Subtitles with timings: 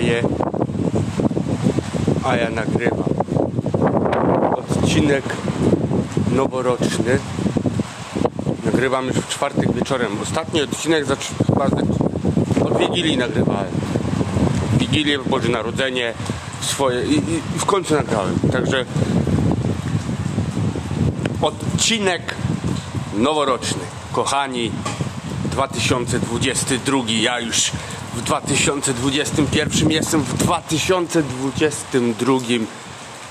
[0.00, 0.22] dzieje,
[2.24, 3.04] a ja nagrywam.
[4.56, 5.24] Odcinek
[6.32, 7.18] noworoczny.
[8.64, 10.08] Nagrywam już w czwartek wieczorem.
[10.22, 11.66] Ostatni odcinek zac- chyba
[12.64, 13.70] od Wigilii nagrywałem.
[14.78, 16.12] Wigilię, Boże Narodzenie
[16.60, 18.38] swoje i, i w końcu nagrałem.
[18.52, 18.84] Także
[21.42, 22.34] odcinek
[23.14, 23.80] noworoczny.
[24.12, 24.70] Kochani,
[25.44, 26.98] 2022.
[27.08, 27.72] Ja już
[28.20, 32.38] w 2021 jestem w 2022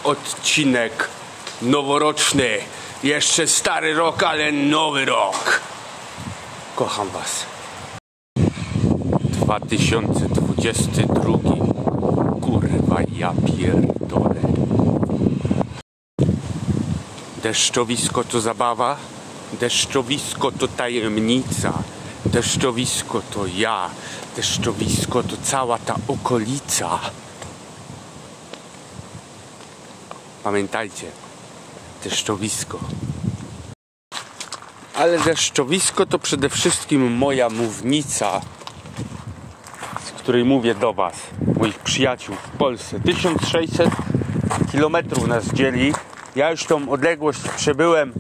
[0.04, 1.10] odcinek
[1.62, 2.50] noworoczny.
[3.04, 5.62] Jeszcze stary rok, ale nowy rok.
[6.76, 7.46] Kocham Was.
[9.32, 11.38] 2022.
[12.42, 14.42] Kurwa, ja pierdolę.
[17.44, 18.98] Deszczowisko to zabawa,
[19.60, 21.74] deszczowisko to tajemnica,
[22.26, 23.90] deszczowisko to ja,
[24.36, 27.00] deszczowisko to cała ta okolica.
[30.44, 31.08] Pamiętajcie,
[32.04, 32.80] deszczowisko.
[34.96, 38.42] Ale deszczowisko to przede wszystkim moja mównica,
[40.06, 41.16] z której mówię do Was,
[41.60, 43.00] moich przyjaciół w Polsce.
[43.00, 43.90] 1600
[44.72, 45.94] kilometrów nas dzieli.
[46.36, 48.14] Ja już tą odległość przebyłem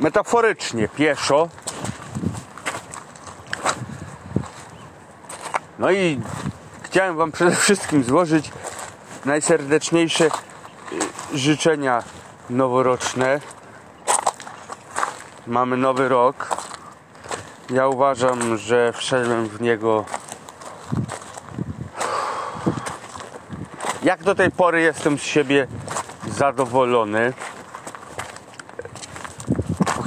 [0.00, 1.48] metaforycznie, pieszo.
[5.78, 6.20] No i
[6.82, 8.50] chciałem Wam przede wszystkim złożyć
[9.24, 12.02] najserdeczniejsze y, życzenia
[12.50, 13.40] noworoczne.
[15.46, 16.56] Mamy nowy rok.
[17.70, 20.04] Ja uważam, że wszedłem w niego
[24.02, 25.66] jak do tej pory jestem z siebie
[26.28, 27.32] zadowolony.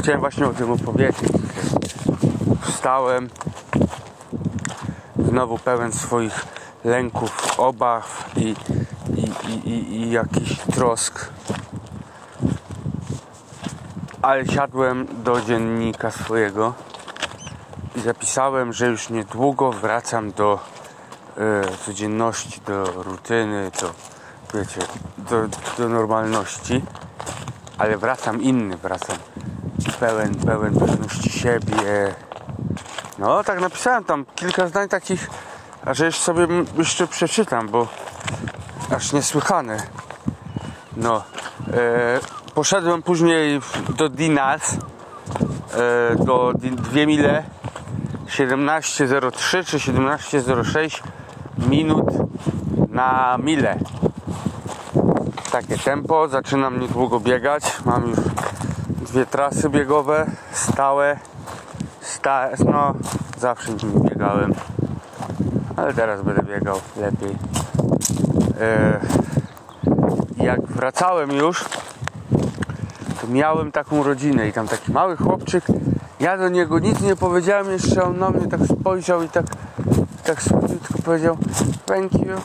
[0.03, 1.29] Chciałem właśnie o tym opowiedzieć.
[2.61, 3.29] Wstałem
[5.19, 6.45] znowu pełen swoich
[6.83, 8.55] lęków, obaw i,
[9.15, 11.29] i, i, i, i jakichś trosk.
[14.21, 16.73] Ale siadłem do dziennika swojego
[17.95, 20.59] i zapisałem, że już niedługo wracam do
[21.37, 23.93] e, codzienności, do rutyny, do,
[24.59, 24.81] wiecie,
[25.17, 25.47] do,
[25.77, 26.81] do normalności,
[27.77, 29.17] ale wracam inny, wracam
[29.91, 32.15] pełen, pełen pewności siebie.
[33.19, 35.29] No, tak napisałem tam kilka zdań takich,
[35.85, 37.87] a że jeszcze sobie jeszcze przeczytam, bo
[38.95, 39.77] aż niesłychane.
[40.97, 41.23] No,
[41.73, 42.19] e,
[42.53, 43.61] poszedłem później
[43.97, 44.77] do Dinas,
[46.13, 47.43] e, do dwie mile
[48.27, 51.03] 17.03 czy 17.06
[51.57, 52.05] minut
[52.89, 53.79] na milę.
[55.51, 57.63] Takie tempo, zaczynam niedługo biegać.
[57.85, 58.19] Mam już
[59.13, 61.19] dwie trasy biegowe, stałe.
[62.01, 62.93] Sta no,
[63.37, 64.53] zawsze nimi biegałem,
[65.75, 67.37] ale teraz będę biegał lepiej.
[68.61, 68.99] E,
[70.37, 71.65] jak wracałem już,
[73.21, 75.63] to miałem taką rodzinę i tam taki mały chłopczyk.
[76.19, 79.45] Ja do niego nic nie powiedziałem jeszcze, on na mnie tak spojrzał i tak,
[80.23, 81.37] tak słodko powiedział
[81.85, 82.37] thank you.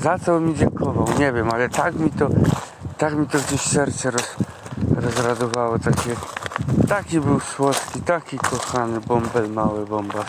[0.00, 2.28] Za co mi dziękował, nie wiem, ale tak mi to,
[2.98, 4.36] tak mi to gdzieś serce roz,
[4.96, 5.78] rozradowało.
[5.78, 6.16] Takie,
[6.88, 10.26] taki był słodki, taki kochany bąbel, mały bombas.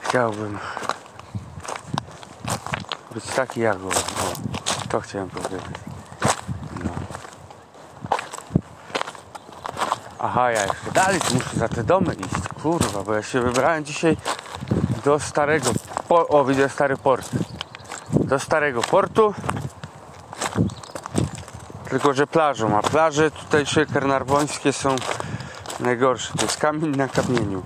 [0.00, 0.58] Chciałbym
[3.14, 3.86] być taki jak on.
[3.86, 4.32] O,
[4.88, 5.60] to chciałem powiedzieć.
[6.84, 6.90] No.
[10.18, 14.16] Aha, ja jeszcze dalej muszę za te domy iść, kurwa, bo ja się wybrałem dzisiaj
[15.04, 15.70] do starego,
[16.08, 17.30] o widzę stary port,
[18.12, 19.34] do starego portu,
[21.94, 24.96] tylko że plażą, a plaże tutejsze karnarwońskie są
[25.80, 27.62] najgorsze, to jest kamień na kamieniu.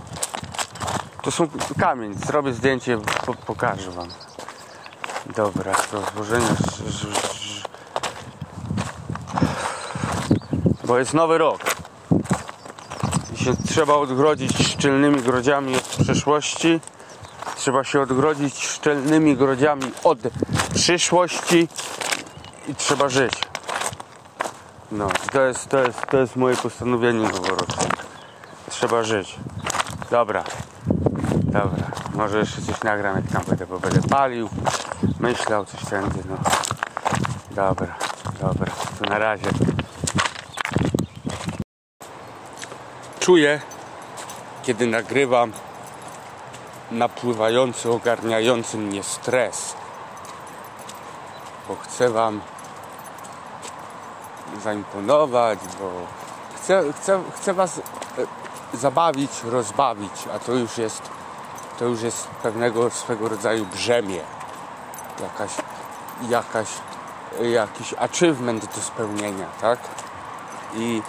[1.23, 1.49] To są
[1.81, 4.09] kamień, zrobię zdjęcie, po, pokażę wam.
[5.37, 7.63] Dobra, ż- ż-
[10.85, 11.61] bo jest nowy rok
[13.35, 16.81] i się trzeba odgrodzić szczelnymi grodziami od przeszłości.
[17.57, 20.19] Trzeba się odgrodzić szczelnymi grodziami od
[20.75, 21.69] przyszłości
[22.69, 23.48] i trzeba żyć.
[24.93, 27.89] No, to jest, to jest, to jest moje postanowienie noworoczne.
[28.71, 29.37] Trzeba żyć.
[30.11, 30.45] Dobra.
[31.45, 31.87] Dobra.
[32.15, 34.49] Może jeszcze coś nagram, jak tam będę, bo będę palił,
[35.21, 36.37] myślał coś wszędzie, no.
[37.51, 37.95] Dobra,
[38.41, 38.73] dobra.
[38.99, 39.51] To na razie.
[43.21, 43.61] Czuję,
[44.63, 45.53] kiedy nagrywam
[46.91, 49.75] napływający, ogarniający mnie stres.
[51.69, 52.41] Bo chcę wam
[54.63, 55.91] zaimponować, bo
[56.57, 57.83] chcę, chcę, chcę was e,
[58.77, 61.03] zabawić, rozbawić, a to już jest
[61.79, 64.21] to już jest pewnego swego rodzaju brzemię.
[65.23, 65.51] Jakaś,
[66.29, 66.69] jakaś,
[67.43, 69.79] jakiś achievement do spełnienia, tak?
[70.75, 71.03] I,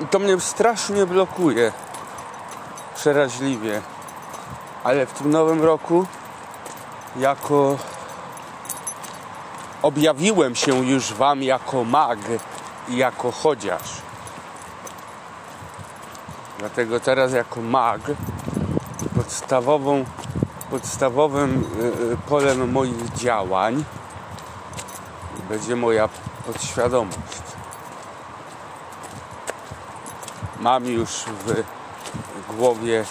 [0.00, 1.72] I to mnie strasznie blokuje.
[2.94, 3.82] Przeraźliwie.
[4.84, 6.06] Ale w tym nowym roku
[7.16, 7.78] jako
[9.82, 12.18] objawiłem się już wam jako mag
[12.88, 14.02] i jako chodziarz.
[16.58, 18.00] Dlatego teraz jako mag
[19.16, 20.04] podstawową,
[20.70, 23.84] podstawowym y, y, polem moich działań
[25.48, 26.08] będzie moja
[26.46, 27.42] podświadomość.
[30.60, 31.64] Mam już w
[32.56, 33.04] głowie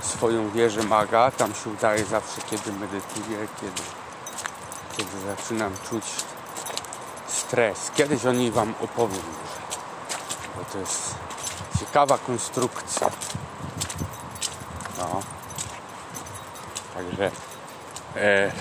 [0.00, 1.30] swoją wieżę maga.
[1.30, 3.82] Tam się udaje zawsze, kiedy medytuję, kiedy,
[4.96, 6.04] kiedy zaczynam czuć
[7.28, 7.90] stres.
[7.94, 9.22] Kiedyś o niej Wam opowiem
[10.56, 11.14] bo to jest
[11.80, 13.10] ciekawa konstrukcja.
[14.98, 15.22] No.
[16.94, 17.30] Także
[18.16, 18.52] e,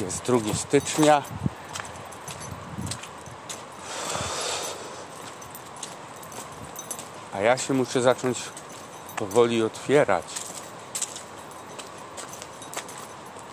[0.00, 1.22] jest 2 stycznia.
[7.32, 8.38] A ja się muszę zacząć
[9.16, 10.24] powoli otwierać.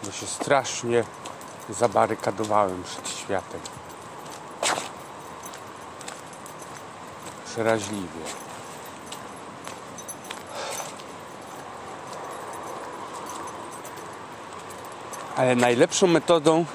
[0.03, 1.03] Bo się strasznie
[1.69, 3.61] zabarykadowałem przed światem.
[7.45, 8.25] Przeraźliwie.
[15.35, 16.65] Ale najlepszą metodą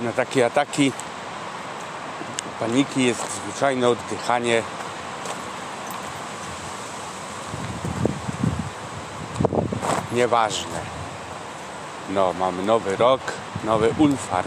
[0.00, 0.92] na takie ataki
[2.60, 4.62] paniki jest zwyczajne oddychanie
[10.12, 10.80] nieważne.
[12.10, 13.20] No, mamy nowy rok,
[13.64, 14.44] nowy Ulfar.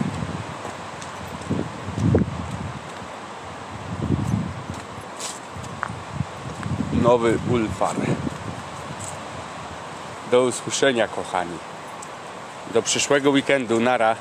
[6.92, 7.96] Nowy Ulfar.
[10.30, 11.58] Do usłyszenia, kochani.
[12.74, 13.80] Do przyszłego weekendu.
[13.80, 14.16] Nara.